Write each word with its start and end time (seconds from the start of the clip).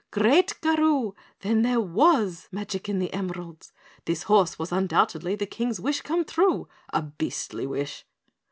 "Great 0.09 0.55
Garoo! 0.61 1.13
Then 1.41 1.61
there 1.61 1.79
was 1.79 2.47
magic 2.51 2.89
in 2.89 2.97
the 2.97 3.13
emeralds. 3.13 3.71
This 4.05 4.23
horse 4.23 4.57
was 4.57 4.71
undoubtedly 4.71 5.35
the 5.35 5.45
King's 5.45 5.79
wish 5.79 6.01
come 6.01 6.25
true, 6.25 6.67
a 6.89 7.03
beastly 7.03 7.67
wish!" 7.67 8.03